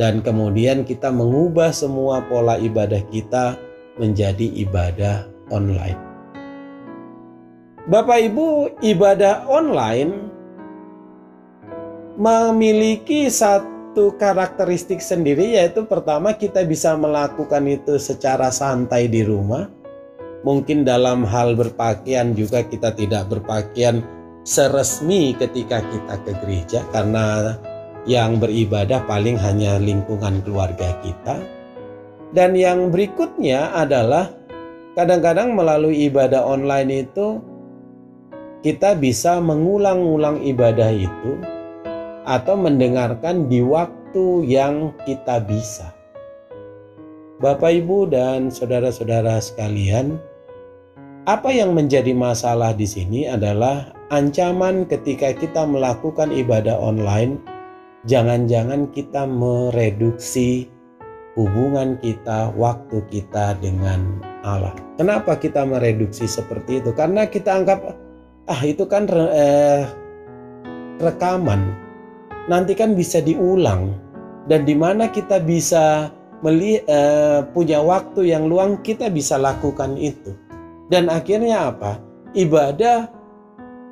dan 0.00 0.24
kemudian 0.24 0.88
kita 0.88 1.12
mengubah 1.12 1.68
semua 1.68 2.24
pola 2.32 2.56
ibadah 2.56 3.04
kita 3.12 3.60
menjadi 4.00 4.46
ibadah 4.64 5.28
online. 5.52 6.00
Bapak 7.82 8.18
Ibu, 8.30 8.78
ibadah 8.78 9.50
online 9.50 10.30
memiliki 12.14 13.26
satu 13.26 14.14
karakteristik 14.20 15.02
sendiri 15.02 15.58
yaitu 15.58 15.82
pertama 15.82 16.30
kita 16.30 16.62
bisa 16.62 16.94
melakukan 16.94 17.66
itu 17.66 17.98
secara 17.98 18.54
santai 18.54 19.10
di 19.10 19.26
rumah. 19.26 19.66
Mungkin 20.42 20.82
dalam 20.86 21.22
hal 21.22 21.54
berpakaian 21.54 22.34
juga 22.34 22.66
kita 22.66 22.94
tidak 22.94 23.30
berpakaian 23.30 24.02
seresmi 24.42 25.38
ketika 25.38 25.82
kita 25.86 26.14
ke 26.26 26.32
gereja 26.42 26.80
karena 26.90 27.54
yang 28.06 28.42
beribadah 28.42 29.06
paling 29.06 29.38
hanya 29.38 29.78
lingkungan 29.78 30.42
keluarga 30.42 30.98
kita. 31.02 31.61
Dan 32.32 32.56
yang 32.56 32.88
berikutnya 32.88 33.76
adalah 33.76 34.32
kadang-kadang 34.96 35.52
melalui 35.52 36.08
ibadah 36.08 36.40
online 36.48 37.04
itu 37.04 37.40
kita 38.64 38.96
bisa 38.96 39.36
mengulang-ulang 39.36 40.40
ibadah 40.40 40.88
itu 40.88 41.36
atau 42.24 42.54
mendengarkan 42.56 43.52
di 43.52 43.60
waktu 43.60 44.48
yang 44.48 44.96
kita 45.04 45.44
bisa. 45.44 45.92
Bapak, 47.42 47.74
Ibu, 47.84 48.06
dan 48.06 48.54
saudara-saudara 48.54 49.42
sekalian, 49.42 50.14
apa 51.26 51.50
yang 51.50 51.74
menjadi 51.74 52.14
masalah 52.14 52.72
di 52.72 52.86
sini 52.86 53.26
adalah 53.26 53.90
ancaman 54.14 54.86
ketika 54.86 55.34
kita 55.34 55.66
melakukan 55.66 56.30
ibadah 56.30 56.78
online. 56.78 57.42
Jangan-jangan 58.06 58.90
kita 58.90 59.26
mereduksi 59.26 60.71
hubungan 61.38 61.96
kita, 62.00 62.52
waktu 62.54 63.00
kita 63.08 63.56
dengan 63.62 64.20
Allah. 64.44 64.74
Kenapa 65.00 65.38
kita 65.40 65.64
mereduksi 65.64 66.28
seperti 66.28 66.84
itu? 66.84 66.90
Karena 66.92 67.24
kita 67.24 67.62
anggap, 67.62 67.96
ah, 68.48 68.62
itu 68.62 68.84
kan 68.84 69.08
eh, 69.08 69.88
rekaman, 71.00 71.72
nanti 72.50 72.74
kan 72.74 72.92
bisa 72.92 73.22
diulang 73.22 73.94
dan 74.50 74.66
di 74.66 74.74
mana 74.74 75.06
kita 75.10 75.38
bisa 75.42 76.10
meli, 76.42 76.82
uh, 76.90 77.46
punya 77.54 77.78
waktu 77.78 78.34
yang 78.34 78.50
luang 78.50 78.82
kita 78.82 79.06
bisa 79.06 79.38
lakukan 79.38 79.94
itu 79.94 80.34
dan 80.90 81.06
akhirnya 81.06 81.70
apa 81.70 82.02
ibadah 82.34 83.06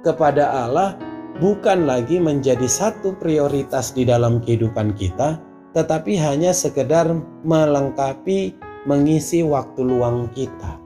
kepada 0.03 0.67
Allah 0.67 0.99
bukan 1.39 1.87
lagi 1.87 2.19
menjadi 2.19 2.67
satu 2.67 3.15
prioritas 3.23 3.95
di 3.95 4.03
dalam 4.03 4.43
kehidupan 4.43 4.99
kita 4.99 5.39
tetapi 5.73 6.19
hanya 6.19 6.51
sekedar 6.51 7.11
melengkapi 7.47 8.55
mengisi 8.89 9.45
waktu 9.45 9.81
luang 9.87 10.31
kita. 10.35 10.79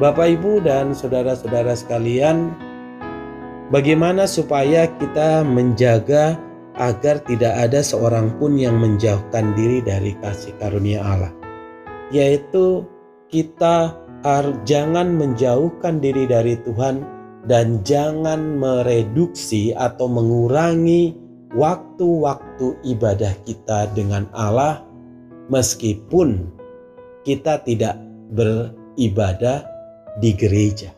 Bapak 0.00 0.40
Ibu 0.40 0.64
dan 0.64 0.96
saudara-saudara 0.96 1.76
sekalian 1.76 2.52
Bagaimana 3.72 4.28
supaya 4.28 4.84
kita 5.00 5.40
menjaga 5.48 6.36
agar 6.76 7.24
tidak 7.24 7.56
ada 7.56 7.80
seorang 7.80 8.28
pun 8.36 8.60
yang 8.60 8.76
menjauhkan 8.76 9.56
diri 9.56 9.80
dari 9.80 10.12
kasih 10.20 10.52
karunia 10.60 11.00
Allah, 11.00 11.32
yaitu 12.12 12.84
kita 13.32 13.96
jangan 14.68 15.16
menjauhkan 15.16 16.04
diri 16.04 16.28
dari 16.28 16.60
Tuhan 16.60 17.00
dan 17.48 17.80
jangan 17.80 18.60
mereduksi 18.60 19.72
atau 19.72 20.04
mengurangi 20.04 21.16
waktu-waktu 21.52 22.80
ibadah 22.84 23.32
kita 23.44 23.92
dengan 23.92 24.28
Allah 24.32 24.80
meskipun 25.52 26.48
kita 27.22 27.60
tidak 27.62 28.00
beribadah 28.32 29.64
di 30.18 30.32
gereja. 30.32 30.90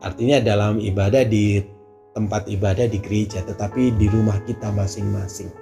Artinya 0.00 0.40
dalam 0.40 0.80
ibadah 0.80 1.26
di 1.28 1.60
tempat 2.16 2.48
ibadah 2.48 2.88
di 2.88 2.98
gereja 2.98 3.44
tetapi 3.44 3.94
di 4.00 4.06
rumah 4.08 4.40
kita 4.48 4.72
masing-masing. 4.72 5.52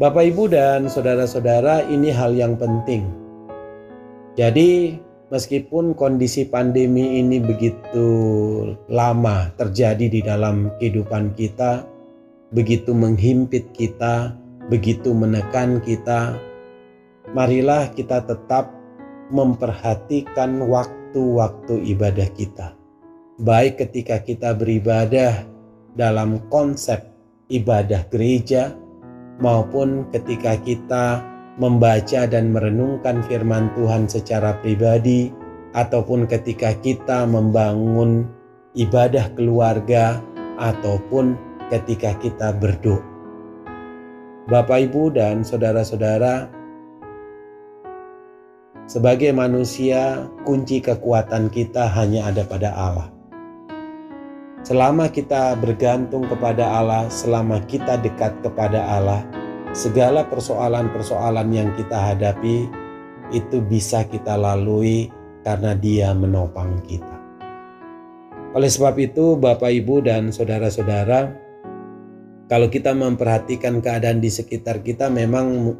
Bapak 0.00 0.32
Ibu 0.32 0.48
dan 0.48 0.88
saudara-saudara 0.88 1.84
ini 1.92 2.08
hal 2.08 2.32
yang 2.32 2.56
penting. 2.56 3.04
Jadi 4.32 4.96
meskipun 5.30 5.94
kondisi 5.94 6.44
pandemi 6.50 7.22
ini 7.22 7.38
begitu 7.38 8.06
lama 8.90 9.54
terjadi 9.54 10.06
di 10.10 10.20
dalam 10.20 10.74
kehidupan 10.82 11.32
kita, 11.38 11.86
begitu 12.50 12.90
menghimpit 12.90 13.70
kita, 13.70 14.34
begitu 14.66 15.14
menekan 15.14 15.78
kita, 15.80 16.34
marilah 17.30 17.88
kita 17.94 18.26
tetap 18.26 18.74
memperhatikan 19.30 20.66
waktu-waktu 20.66 21.74
ibadah 21.94 22.28
kita. 22.34 22.74
Baik 23.40 23.80
ketika 23.86 24.20
kita 24.20 24.52
beribadah 24.52 25.46
dalam 25.94 26.42
konsep 26.52 27.06
ibadah 27.48 28.04
gereja 28.10 28.74
maupun 29.40 30.10
ketika 30.12 30.60
kita 30.60 31.24
membaca 31.60 32.24
dan 32.24 32.56
merenungkan 32.56 33.20
firman 33.28 33.68
Tuhan 33.76 34.08
secara 34.08 34.56
pribadi, 34.64 35.28
ataupun 35.76 36.24
ketika 36.24 36.72
kita 36.80 37.28
membangun 37.28 38.24
ibadah 38.72 39.28
keluarga, 39.36 40.18
ataupun 40.56 41.36
ketika 41.68 42.16
kita 42.18 42.56
berdoa. 42.56 43.04
Bapak, 44.50 44.90
ibu, 44.90 45.14
dan 45.14 45.46
saudara-saudara, 45.46 46.50
sebagai 48.90 49.30
manusia, 49.30 50.26
kunci 50.42 50.82
kekuatan 50.82 51.46
kita 51.54 51.86
hanya 51.94 52.34
ada 52.34 52.42
pada 52.42 52.74
Allah. 52.74 53.08
Selama 54.66 55.06
kita 55.06 55.54
bergantung 55.54 56.26
kepada 56.26 56.66
Allah, 56.66 57.06
selama 57.06 57.62
kita 57.70 58.02
dekat 58.02 58.42
kepada 58.42 58.82
Allah, 58.82 59.22
segala 59.70 60.26
persoalan-persoalan 60.26 61.48
yang 61.54 61.70
kita 61.78 62.14
hadapi 62.14 62.66
itu 63.30 63.62
bisa 63.62 64.02
kita 64.02 64.34
lalui 64.34 65.06
karena 65.46 65.78
Dia 65.78 66.10
menopang 66.10 66.82
kita. 66.82 67.16
Oleh 68.50 68.66
sebab 68.66 68.98
itu, 68.98 69.38
Bapak, 69.38 69.70
Ibu, 69.70 70.02
dan 70.02 70.34
saudara-saudara, 70.34 71.30
kalau 72.50 72.66
kita 72.66 72.90
memperhatikan 72.90 73.78
keadaan 73.78 74.18
di 74.18 74.26
sekitar 74.26 74.82
kita, 74.82 75.06
memang 75.06 75.78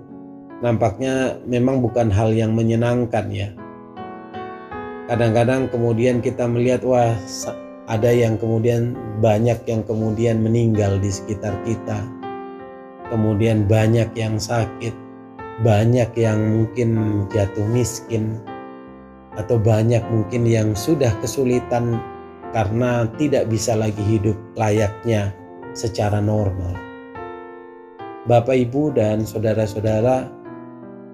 nampaknya 0.62 1.42
memang 1.42 1.82
bukan 1.82 2.14
hal 2.14 2.30
yang 2.30 2.54
menyenangkan, 2.54 3.26
ya. 3.34 3.50
Kadang-kadang 5.10 5.66
kemudian 5.66 6.22
kita 6.22 6.46
melihat, 6.46 6.86
wah, 6.86 7.10
ada 7.90 8.10
yang 8.14 8.38
kemudian 8.38 8.94
banyak 9.18 9.66
yang 9.66 9.82
kemudian 9.82 10.38
meninggal 10.38 11.02
di 11.02 11.10
sekitar 11.10 11.58
kita 11.66 12.19
kemudian 13.10 13.66
banyak 13.66 14.08
yang 14.14 14.38
sakit, 14.38 14.94
banyak 15.66 16.08
yang 16.16 16.38
mungkin 16.40 16.90
jatuh 17.28 17.66
miskin, 17.68 18.38
atau 19.36 19.60
banyak 19.60 20.02
mungkin 20.08 20.48
yang 20.48 20.72
sudah 20.72 21.12
kesulitan 21.20 22.00
karena 22.50 23.06
tidak 23.18 23.46
bisa 23.46 23.78
lagi 23.78 24.02
hidup 24.02 24.34
layaknya 24.58 25.30
secara 25.74 26.18
normal. 26.18 26.74
Bapak, 28.26 28.54
ibu, 28.54 28.94
dan 28.94 29.22
saudara-saudara 29.26 30.28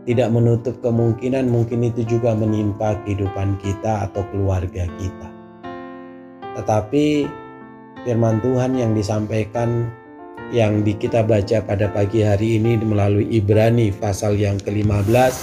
tidak 0.07 0.29
menutup 0.31 0.79
kemungkinan 0.81 1.51
mungkin 1.51 1.83
itu 1.83 2.07
juga 2.07 2.33
menimpa 2.33 2.95
kehidupan 3.05 3.59
kita 3.59 4.11
atau 4.11 4.23
keluarga 4.31 4.87
kita. 4.97 5.29
Tetapi 6.57 7.07
firman 8.07 8.39
Tuhan 8.41 8.79
yang 8.79 8.95
disampaikan 8.95 9.91
yang 10.55 10.87
di 10.87 10.95
kita 10.95 11.27
baca 11.27 11.59
pada 11.65 11.91
pagi 11.91 12.23
hari 12.23 12.61
ini 12.61 12.79
melalui 12.79 13.27
Ibrani 13.29 13.91
pasal 13.91 14.39
yang 14.39 14.63
ke-15 14.63 15.35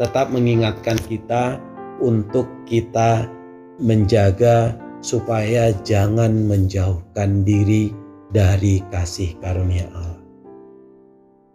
tetap 0.00 0.32
mengingatkan 0.32 0.96
kita 1.06 1.60
untuk 2.00 2.48
kita 2.66 3.28
menjaga 3.78 4.74
supaya 5.04 5.74
jangan 5.84 6.48
menjauhkan 6.48 7.44
diri 7.44 7.92
dari 8.32 8.80
kasih 8.88 9.36
karunia 9.38 9.86
Allah. 9.92 10.18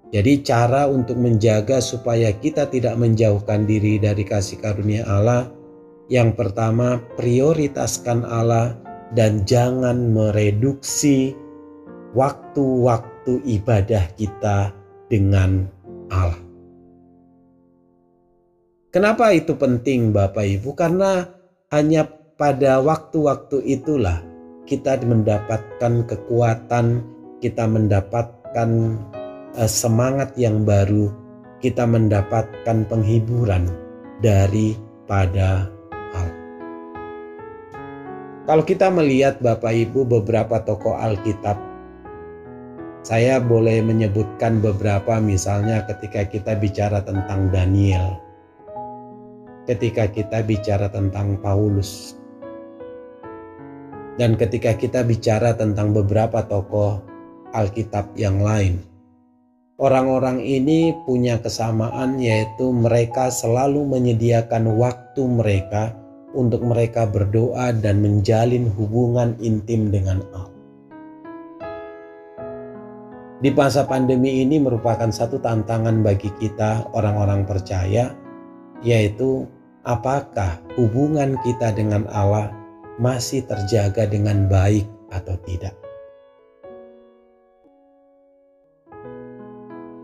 Jadi 0.09 0.41
cara 0.41 0.89
untuk 0.89 1.21
menjaga 1.21 1.77
supaya 1.81 2.33
kita 2.33 2.65
tidak 2.69 2.97
menjauhkan 2.97 3.69
diri 3.69 4.01
dari 4.01 4.25
kasih 4.25 4.57
karunia 4.57 5.05
Allah 5.05 5.53
yang 6.09 6.33
pertama 6.33 6.97
prioritaskan 7.13 8.25
Allah 8.25 8.73
dan 9.13 9.45
jangan 9.45 10.09
mereduksi 10.09 11.37
waktu-waktu 12.13 13.45
ibadah 13.45 14.03
kita 14.17 14.73
dengan 15.09 15.69
Allah. 16.09 16.41
Kenapa 18.89 19.29
itu 19.37 19.53
penting 19.53 20.09
Bapak 20.09 20.45
Ibu? 20.45 20.73
Karena 20.73 21.21
hanya 21.69 22.09
pada 22.39 22.81
waktu-waktu 22.81 23.61
itulah 23.69 24.25
kita 24.65 24.97
mendapatkan 25.05 26.09
kekuatan, 26.09 27.05
kita 27.37 27.69
mendapatkan 27.69 28.69
uh, 29.53 29.69
semangat 29.69 30.33
yang 30.41 30.65
baru, 30.65 31.13
kita 31.61 31.85
mendapatkan 31.85 32.89
penghiburan 32.89 33.69
daripada 34.25 35.69
Allah. 36.17 36.37
Kalau 38.49 38.63
kita 38.65 38.89
melihat 38.89 39.37
Bapak 39.37 39.69
Ibu 39.69 40.09
beberapa 40.09 40.65
tokoh 40.65 40.97
Alkitab 40.97 41.68
saya 42.99 43.39
boleh 43.39 43.79
menyebutkan 43.79 44.59
beberapa 44.59 45.23
misalnya 45.23 45.87
ketika 45.87 46.27
kita 46.27 46.53
bicara 46.59 46.99
tentang 46.99 47.47
Daniel. 47.47 48.19
Ketika 49.63 50.11
kita 50.11 50.43
bicara 50.43 50.91
tentang 50.91 51.39
Paulus. 51.39 52.19
Dan 54.19 54.35
ketika 54.35 54.75
kita 54.75 55.07
bicara 55.07 55.55
tentang 55.55 55.95
beberapa 55.95 56.43
tokoh 56.43 56.99
Alkitab 57.55 58.19
yang 58.19 58.43
lain. 58.43 58.83
Orang-orang 59.79 60.43
ini 60.43 60.91
punya 61.07 61.39
kesamaan 61.39 62.19
yaitu 62.19 62.67
mereka 62.75 63.31
selalu 63.31 63.87
menyediakan 63.87 64.75
waktu 64.75 65.23
mereka 65.23 65.95
untuk 66.35 66.67
mereka 66.67 67.07
berdoa 67.07 67.71
dan 67.71 68.03
menjalin 68.03 68.67
hubungan 68.75 69.39
intim 69.39 69.87
dengan 69.87 70.19
Allah. 70.35 70.58
Di 73.39 73.55
masa 73.55 73.87
pandemi 73.87 74.43
ini 74.43 74.59
merupakan 74.59 75.07
satu 75.07 75.39
tantangan 75.39 76.03
bagi 76.03 76.27
kita 76.43 76.91
orang-orang 76.91 77.47
percaya, 77.47 78.11
yaitu 78.83 79.47
apakah 79.87 80.59
hubungan 80.75 81.39
kita 81.47 81.71
dengan 81.71 82.03
Allah 82.11 82.51
masih 82.99 83.47
terjaga 83.47 84.11
dengan 84.11 84.51
baik 84.51 84.83
atau 85.15 85.39
tidak. 85.47 85.71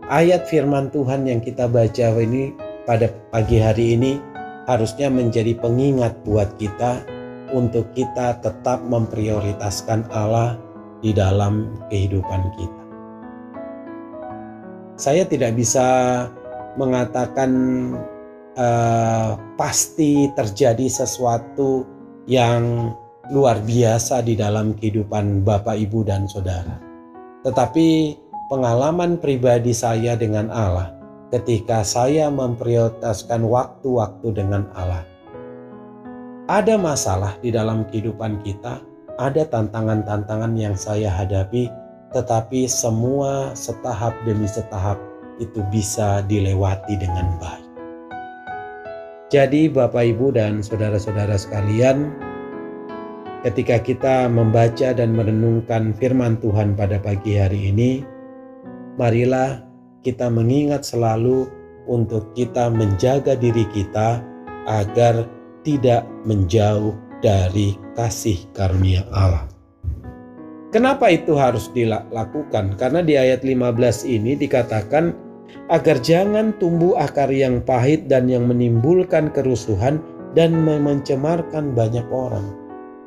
Ayat 0.08 0.48
firman 0.48 0.88
Tuhan 0.88 1.28
yang 1.28 1.44
kita 1.44 1.68
baca 1.68 2.16
ini 2.16 2.56
pada 2.88 3.12
pagi 3.28 3.60
hari 3.60 4.00
ini 4.00 4.16
harusnya 4.64 5.12
menjadi 5.12 5.52
pengingat 5.60 6.24
buat 6.24 6.56
kita 6.56 7.04
untuk 7.52 7.92
kita 7.92 8.40
tetap 8.40 8.80
memprioritaskan 8.80 10.08
Allah 10.08 10.56
di 11.04 11.12
dalam 11.12 11.84
kehidupan 11.92 12.42
kita 12.56 12.75
saya 14.96 15.28
tidak 15.28 15.52
bisa 15.56 15.84
mengatakan 16.80 17.50
uh, 18.56 19.36
pasti 19.60 20.32
terjadi 20.32 20.88
sesuatu 20.88 21.84
yang 22.24 22.92
luar 23.28 23.60
biasa 23.60 24.24
di 24.24 24.34
dalam 24.34 24.72
kehidupan 24.72 25.44
Bapak, 25.44 25.76
Ibu, 25.76 26.00
dan 26.08 26.24
saudara. 26.24 26.80
Tetapi 27.44 28.16
pengalaman 28.48 29.20
pribadi 29.20 29.76
saya 29.76 30.16
dengan 30.16 30.48
Allah 30.48 30.96
ketika 31.30 31.84
saya 31.84 32.32
memprioritaskan 32.32 33.44
waktu-waktu 33.44 34.28
dengan 34.32 34.64
Allah. 34.72 35.04
Ada 36.46 36.78
masalah 36.78 37.34
di 37.42 37.50
dalam 37.50 37.82
kehidupan 37.90 38.38
kita, 38.46 38.78
ada 39.18 39.42
tantangan-tantangan 39.50 40.54
yang 40.54 40.78
saya 40.78 41.10
hadapi 41.10 41.66
tetapi 42.16 42.64
semua 42.64 43.52
setahap 43.52 44.16
demi 44.24 44.48
setahap 44.48 44.96
itu 45.36 45.60
bisa 45.68 46.24
dilewati 46.24 46.96
dengan 46.96 47.36
baik. 47.36 47.68
Jadi, 49.28 49.68
Bapak, 49.68 50.16
Ibu, 50.16 50.32
dan 50.32 50.64
saudara-saudara 50.64 51.36
sekalian, 51.36 52.14
ketika 53.44 53.76
kita 53.76 54.30
membaca 54.32 54.96
dan 54.96 55.12
merenungkan 55.12 55.92
firman 55.92 56.40
Tuhan 56.40 56.72
pada 56.72 56.96
pagi 57.02 57.36
hari 57.36 57.68
ini, 57.74 58.00
marilah 58.96 59.60
kita 60.00 60.30
mengingat 60.32 60.86
selalu 60.88 61.50
untuk 61.90 62.32
kita 62.32 62.72
menjaga 62.72 63.36
diri 63.36 63.66
kita 63.74 64.24
agar 64.70 65.26
tidak 65.66 66.06
menjauh 66.22 66.94
dari 67.18 67.74
kasih 67.98 68.38
karunia 68.54 69.02
Allah. 69.10 69.55
Kenapa 70.76 71.08
itu 71.08 71.32
harus 71.40 71.72
dilakukan? 71.72 72.76
Karena 72.76 73.00
di 73.00 73.16
ayat 73.16 73.40
15 73.40 74.04
ini 74.12 74.36
dikatakan 74.36 75.16
agar 75.72 75.96
jangan 76.04 76.52
tumbuh 76.60 77.00
akar 77.00 77.32
yang 77.32 77.64
pahit 77.64 78.12
dan 78.12 78.28
yang 78.28 78.44
menimbulkan 78.44 79.32
kerusuhan 79.32 80.04
dan 80.36 80.52
mencemarkan 80.52 81.72
banyak 81.72 82.04
orang. 82.12 82.52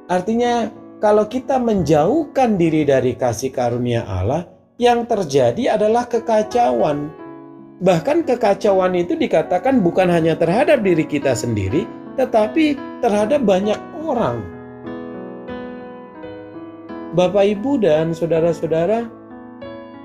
Artinya 0.10 0.74
kalau 0.98 1.30
kita 1.30 1.62
menjauhkan 1.62 2.58
diri 2.58 2.90
dari 2.90 3.14
kasih 3.14 3.54
karunia 3.54 4.02
Allah, 4.02 4.50
yang 4.82 5.06
terjadi 5.06 5.78
adalah 5.78 6.10
kekacauan. 6.10 7.14
Bahkan 7.86 8.26
kekacauan 8.26 8.98
itu 8.98 9.14
dikatakan 9.14 9.86
bukan 9.86 10.10
hanya 10.10 10.34
terhadap 10.34 10.82
diri 10.82 11.06
kita 11.06 11.38
sendiri, 11.38 11.86
tetapi 12.18 12.74
terhadap 13.06 13.46
banyak 13.46 13.78
orang. 14.02 14.59
Bapak, 17.10 17.58
ibu, 17.58 17.82
dan 17.82 18.14
saudara-saudara, 18.14 19.10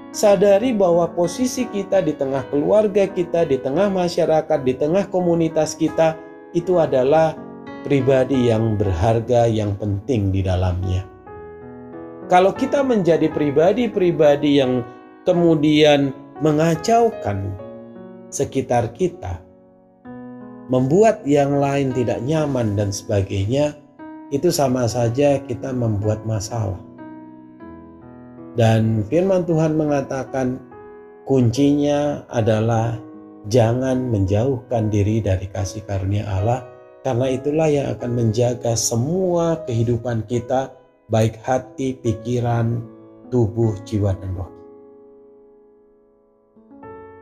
sadari 0.08 0.72
bahwa 0.72 1.04
posisi 1.12 1.68
kita 1.68 2.00
di 2.00 2.16
tengah 2.16 2.40
keluarga 2.48 3.04
kita, 3.04 3.44
di 3.44 3.60
tengah 3.60 3.92
masyarakat, 3.92 4.64
di 4.64 4.72
tengah 4.72 5.04
komunitas 5.12 5.76
kita, 5.76 6.16
itu 6.56 6.80
adalah 6.80 7.36
pribadi 7.84 8.48
yang 8.48 8.80
berharga, 8.80 9.44
yang 9.44 9.76
penting 9.76 10.32
di 10.32 10.40
dalamnya. 10.40 11.04
Kalau 12.32 12.56
kita 12.56 12.80
menjadi 12.80 13.28
pribadi-pribadi 13.28 14.64
yang 14.64 14.80
kemudian 15.28 16.08
mengacaukan 16.40 17.52
sekitar 18.32 18.96
kita, 18.96 19.44
membuat 20.72 21.20
yang 21.28 21.60
lain 21.60 21.92
tidak 21.92 22.24
nyaman 22.24 22.72
dan 22.72 22.88
sebagainya, 22.88 23.76
itu 24.32 24.48
sama 24.48 24.88
saja 24.88 25.36
kita 25.44 25.68
membuat 25.76 26.24
masalah. 26.24 26.93
Dan 28.54 29.02
firman 29.10 29.42
Tuhan 29.42 29.74
mengatakan 29.74 30.62
kuncinya 31.26 32.22
adalah 32.30 32.94
jangan 33.50 34.08
menjauhkan 34.08 34.88
diri 34.88 35.18
dari 35.18 35.50
kasih 35.50 35.82
karunia 35.84 36.24
Allah 36.24 36.62
karena 37.04 37.28
itulah 37.28 37.68
yang 37.68 37.92
akan 37.98 38.10
menjaga 38.16 38.72
semua 38.78 39.60
kehidupan 39.68 40.24
kita 40.24 40.72
baik 41.12 41.36
hati, 41.44 41.98
pikiran, 42.00 42.80
tubuh, 43.28 43.76
jiwa, 43.84 44.16
dan 44.16 44.32
roh. 44.32 44.50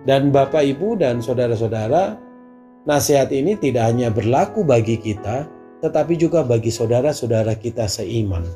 Dan 0.03 0.31
Bapak, 0.35 0.63
Ibu, 0.63 0.99
dan 0.99 1.19
saudara-saudara, 1.19 2.19
nasihat 2.87 3.31
ini 3.35 3.59
tidak 3.59 3.91
hanya 3.91 4.11
berlaku 4.11 4.63
bagi 4.63 4.99
kita, 4.99 5.47
tetapi 5.83 6.15
juga 6.15 6.47
bagi 6.47 6.71
saudara-saudara 6.71 7.59
kita 7.59 7.87
seiman. 7.91 8.47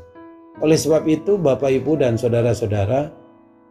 Oleh 0.64 0.78
sebab 0.80 1.04
itu, 1.04 1.36
Bapak, 1.36 1.68
Ibu, 1.68 2.00
dan 2.00 2.16
saudara-saudara, 2.16 3.12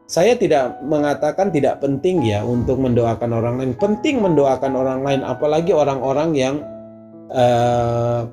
saya 0.06 0.38
tidak 0.38 0.86
mengatakan 0.86 1.50
tidak 1.50 1.82
penting 1.82 2.21
ya 2.21 2.45
untuk 2.45 2.78
mendoakan 2.78 3.32
orang 3.34 3.56
lain. 3.58 3.74
Penting 3.74 4.21
mendoakan 4.21 4.74
orang 4.78 5.02
lain, 5.02 5.21
apalagi 5.26 5.74
orang-orang 5.74 6.30
yang 6.38 6.56
uh, 7.34 8.30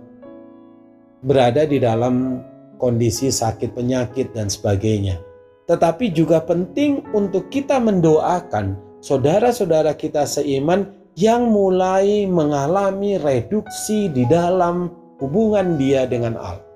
berada 1.24 1.64
di 1.64 1.80
dalam 1.80 2.44
kondisi 2.76 3.32
sakit 3.32 3.72
penyakit 3.72 4.36
dan 4.36 4.52
sebagainya. 4.52 5.16
Tetapi 5.64 6.12
juga 6.12 6.44
penting 6.44 7.06
untuk 7.14 7.48
kita 7.48 7.80
mendoakan 7.80 8.76
saudara-saudara 9.00 9.96
kita 9.96 10.28
seiman 10.28 10.92
yang 11.16 11.48
mulai 11.48 12.28
mengalami 12.28 13.16
reduksi 13.16 14.12
di 14.12 14.28
dalam 14.28 14.90
hubungan 15.22 15.78
dia 15.78 16.04
dengan 16.04 16.36
Allah. 16.36 16.71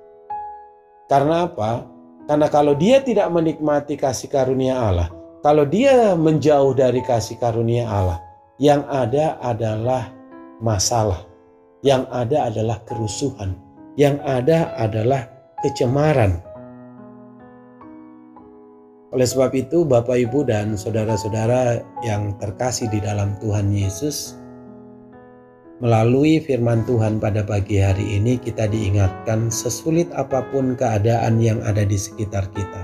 Karena 1.07 1.47
apa? 1.47 1.87
Karena 2.27 2.51
kalau 2.51 2.75
dia 2.75 2.99
tidak 2.99 3.31
menikmati 3.31 3.95
kasih 3.95 4.27
karunia 4.27 4.75
Allah, 4.75 5.09
kalau 5.47 5.63
dia 5.63 6.19
menjauh 6.19 6.75
dari 6.75 6.99
kasih 7.07 7.39
karunia 7.39 7.87
Allah, 7.87 8.19
yang 8.59 8.83
ada 8.91 9.39
adalah 9.39 10.11
masalah, 10.59 11.23
yang 11.87 12.03
ada 12.11 12.51
adalah 12.51 12.83
kerusuhan, 12.83 13.55
yang 13.95 14.19
ada 14.27 14.75
adalah 14.75 15.31
kecemaran. 15.63 16.43
Oleh 19.15 19.25
sebab 19.31 19.55
itu, 19.55 19.87
Bapak, 19.87 20.19
Ibu, 20.19 20.51
dan 20.51 20.75
saudara-saudara 20.75 21.79
yang 22.03 22.35
terkasih 22.43 22.91
di 22.91 22.99
dalam 22.99 23.39
Tuhan 23.39 23.71
Yesus, 23.71 24.35
melalui 25.77 26.41
firman 26.41 26.89
Tuhan 26.89 27.21
pada 27.21 27.45
pagi 27.45 27.77
hari 27.81 28.17
ini, 28.17 28.41
kita 28.41 28.65
diingatkan 28.69 29.53
sesulit 29.53 30.09
apa 30.17 30.41
pun 30.49 30.73
keadaan 30.73 31.37
yang 31.37 31.61
ada 31.65 31.85
di 31.85 32.01
sekitar 32.01 32.49
kita. 32.57 32.83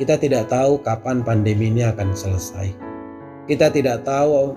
Kita 0.00 0.16
tidak 0.18 0.48
tahu 0.50 0.80
kapan 0.80 1.20
pandemi 1.22 1.70
ini 1.70 1.84
akan 1.84 2.16
selesai. 2.16 2.72
Kita 3.44 3.68
tidak 3.68 4.08
tahu 4.08 4.56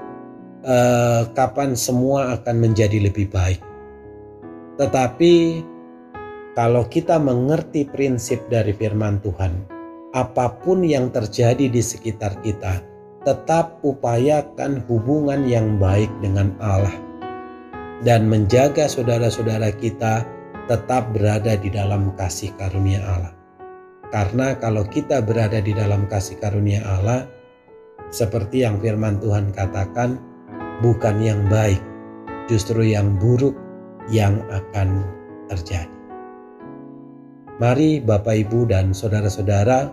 uh, 0.64 1.28
kapan 1.36 1.76
semua 1.76 2.40
akan 2.40 2.56
menjadi 2.64 3.04
lebih 3.04 3.28
baik. 3.30 3.60
Tetapi 4.80 5.36
kalau 6.56 6.88
kita 6.88 7.20
mengerti 7.20 7.86
prinsip 7.86 8.42
dari 8.48 8.72
firman 8.74 9.20
Tuhan, 9.22 9.54
apa 10.16 10.58
pun 10.64 10.82
yang 10.82 11.12
terjadi 11.14 11.70
di 11.70 11.84
sekitar 11.84 12.40
kita, 12.42 12.82
tetap 13.28 13.78
upayakan 13.84 14.82
hubungan 14.88 15.46
yang 15.46 15.78
baik 15.78 16.10
dengan 16.24 16.56
Allah 16.64 17.07
dan 18.06 18.30
menjaga 18.30 18.86
saudara-saudara 18.86 19.74
kita 19.74 20.26
tetap 20.68 21.16
berada 21.16 21.56
di 21.58 21.72
dalam 21.72 22.14
kasih 22.14 22.54
karunia 22.60 23.02
Allah. 23.02 23.34
Karena 24.08 24.56
kalau 24.56 24.88
kita 24.88 25.24
berada 25.24 25.60
di 25.60 25.76
dalam 25.76 26.08
kasih 26.08 26.40
karunia 26.40 26.84
Allah, 26.84 27.28
seperti 28.14 28.64
yang 28.64 28.80
firman 28.80 29.20
Tuhan 29.20 29.52
katakan, 29.52 30.20
bukan 30.80 31.20
yang 31.20 31.42
baik, 31.52 31.82
justru 32.48 32.88
yang 32.88 33.20
buruk 33.20 33.56
yang 34.08 34.40
akan 34.48 35.04
terjadi. 35.52 35.92
Mari 37.58 38.06
Bapak 38.06 38.48
Ibu 38.48 38.70
dan 38.70 38.94
saudara-saudara 38.94 39.90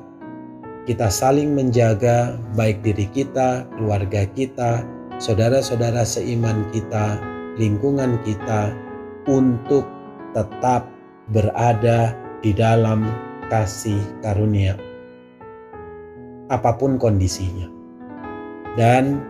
kita 0.85 1.09
saling 1.09 1.57
menjaga 1.57 2.37
baik 2.53 2.85
diri 2.85 3.09
kita, 3.09 3.65
keluarga 3.73 4.29
kita, 4.37 4.85
saudara-saudara 5.17 6.05
seiman 6.05 6.69
kita, 6.77 7.17
lingkungan 7.61 8.19
kita 8.27 8.75
untuk 9.31 9.87
tetap 10.35 10.91
berada 11.31 12.13
di 12.45 12.53
dalam 12.53 13.09
kasih 13.49 14.01
karunia 14.21 14.77
apa 16.53 16.77
pun 16.77 17.01
kondisinya. 17.01 17.69
Dan 18.75 19.23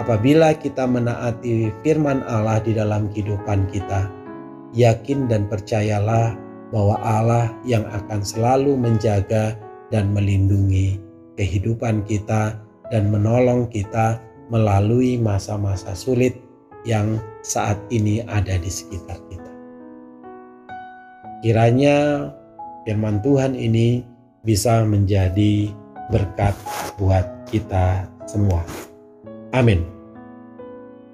apabila 0.00 0.56
kita 0.56 0.88
menaati 0.88 1.70
firman 1.84 2.24
Allah 2.26 2.58
di 2.64 2.72
dalam 2.74 3.12
kehidupan 3.12 3.68
kita, 3.70 4.08
yakin 4.72 5.28
dan 5.28 5.46
percayalah 5.46 6.34
bahwa 6.70 6.96
Allah 7.02 7.52
yang 7.66 7.84
akan 7.90 8.22
selalu 8.22 8.78
menjaga 8.78 9.58
dan 9.90 10.14
melindungi 10.14 11.02
kehidupan 11.34 12.06
kita 12.06 12.56
dan 12.88 13.10
menolong 13.10 13.66
kita 13.68 14.22
melalui 14.50 15.18
masa-masa 15.18 15.94
sulit 15.94 16.38
yang 16.84 17.20
saat 17.44 17.76
ini 17.92 18.24
ada 18.24 18.56
di 18.56 18.70
sekitar 18.70 19.20
kita. 19.28 19.52
Kiranya 21.40 22.28
firman 22.84 23.24
Tuhan 23.24 23.56
ini 23.56 24.04
bisa 24.44 24.84
menjadi 24.84 25.72
berkat 26.12 26.52
buat 27.00 27.24
kita 27.48 28.08
semua. 28.28 28.64
Amin. 29.56 29.84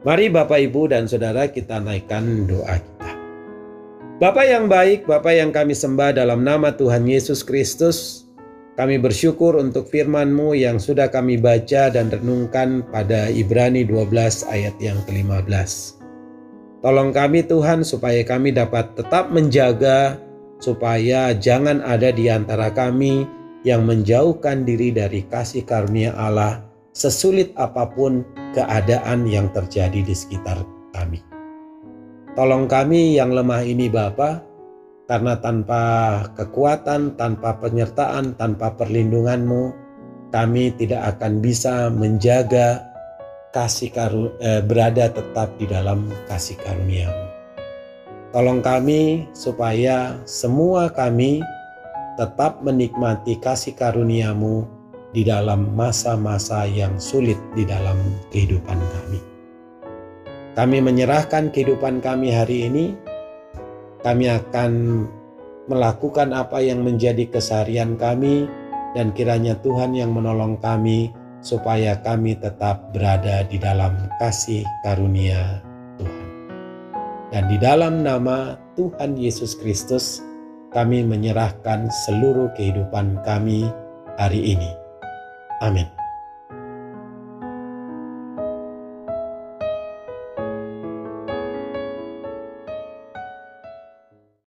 Mari 0.07 0.31
Bapak 0.31 0.63
Ibu 0.71 0.91
dan 0.91 1.11
Saudara 1.11 1.51
kita 1.51 1.83
naikkan 1.83 2.47
doa 2.47 2.79
kita. 2.79 3.11
Bapa 4.17 4.49
yang 4.49 4.71
baik, 4.71 5.05
Bapa 5.05 5.35
yang 5.35 5.53
kami 5.53 5.77
sembah 5.77 6.17
dalam 6.17 6.41
nama 6.41 6.73
Tuhan 6.73 7.05
Yesus 7.05 7.45
Kristus, 7.45 8.26
kami 8.77 9.01
bersyukur 9.01 9.57
untuk 9.57 9.89
firman-Mu 9.89 10.53
yang 10.53 10.77
sudah 10.77 11.09
kami 11.09 11.41
baca 11.41 11.89
dan 11.89 12.13
renungkan 12.13 12.85
pada 12.93 13.33
Ibrani 13.33 13.89
12 13.89 14.13
ayat 14.53 14.77
yang 14.79 15.01
ke-15. 15.09 15.97
Tolong 16.85 17.11
kami 17.11 17.41
Tuhan 17.43 17.83
supaya 17.83 18.21
kami 18.23 18.53
dapat 18.53 18.93
tetap 18.95 19.33
menjaga 19.33 20.21
supaya 20.61 21.33
jangan 21.33 21.81
ada 21.83 22.13
di 22.13 22.29
antara 22.29 22.69
kami 22.71 23.25
yang 23.67 23.83
menjauhkan 23.89 24.63
diri 24.63 24.95
dari 24.95 25.27
kasih 25.27 25.67
karunia 25.67 26.15
Allah 26.15 26.63
sesulit 26.95 27.51
apa 27.59 27.91
pun 27.91 28.23
keadaan 28.55 29.27
yang 29.27 29.51
terjadi 29.51 30.05
di 30.05 30.15
sekitar 30.15 30.63
kami. 30.95 31.21
Tolong 32.39 32.71
kami 32.71 33.17
yang 33.19 33.33
lemah 33.33 33.65
ini 33.65 33.89
Bapa, 33.91 34.46
Karena 35.07 35.39
tanpa 35.39 35.83
kekuatan, 36.35 37.15
tanpa 37.15 37.63
penyertaan, 37.63 38.35
tanpa 38.35 38.75
perlindunganmu, 38.75 39.71
kami 40.35 40.75
tidak 40.75 41.15
akan 41.15 41.39
bisa 41.39 41.95
menjaga 41.95 42.83
kasih 43.55 43.95
karu, 43.95 44.35
eh, 44.43 44.61
berada 44.67 45.07
tetap 45.07 45.55
di 45.63 45.71
dalam 45.71 46.11
kasih 46.27 46.59
karuniamu. 46.59 47.27
Tolong 48.35 48.59
kami 48.59 49.31
supaya 49.31 50.19
semua 50.27 50.91
kami 50.91 51.39
tetap 52.19 52.61
menikmati 52.67 53.39
kasih 53.39 53.79
karuniamu 53.79 54.67
di 55.15 55.23
dalam 55.23 55.71
masa-masa 55.79 56.67
yang 56.67 56.99
sulit 56.99 57.39
di 57.55 57.63
dalam 57.63 57.97
kehidupan 58.35 58.77
kami. 58.77 59.21
Kami 60.59 60.79
menyerahkan 60.83 61.55
kehidupan 61.55 62.03
kami 62.03 62.35
hari 62.35 62.67
ini 62.69 63.06
kami 64.05 64.33
akan 64.33 65.05
melakukan 65.67 66.31
apa 66.31 66.63
yang 66.63 66.83
menjadi 66.83 67.27
keseharian 67.31 67.99
kami 67.99 68.47
dan 68.95 69.13
kiranya 69.13 69.59
Tuhan 69.61 69.93
yang 69.93 70.15
menolong 70.15 70.57
kami 70.63 71.13
supaya 71.45 71.99
kami 72.01 72.39
tetap 72.39 72.91
berada 72.91 73.45
di 73.47 73.61
dalam 73.61 74.09
kasih 74.19 74.65
karunia 74.83 75.61
Tuhan. 76.01 76.27
Dan 77.31 77.45
di 77.51 77.59
dalam 77.61 78.07
nama 78.07 78.57
Tuhan 78.79 79.19
Yesus 79.19 79.59
Kristus 79.59 80.23
kami 80.71 81.03
menyerahkan 81.03 81.89
seluruh 82.07 82.53
kehidupan 82.55 83.21
kami 83.25 83.69
hari 84.17 84.57
ini. 84.57 84.71
Amin. 85.65 85.96